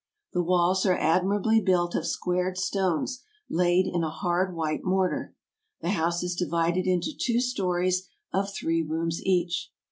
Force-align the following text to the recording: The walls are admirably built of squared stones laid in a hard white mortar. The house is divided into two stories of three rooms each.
The 0.33 0.41
walls 0.41 0.83
are 0.87 0.97
admirably 0.97 1.61
built 1.61 1.93
of 1.93 2.07
squared 2.07 2.57
stones 2.57 3.21
laid 3.51 3.85
in 3.85 4.03
a 4.03 4.09
hard 4.09 4.55
white 4.55 4.83
mortar. 4.83 5.35
The 5.81 5.91
house 5.91 6.23
is 6.23 6.33
divided 6.35 6.87
into 6.87 7.11
two 7.15 7.39
stories 7.39 8.09
of 8.33 8.51
three 8.51 8.81
rooms 8.81 9.21
each. 9.23 9.71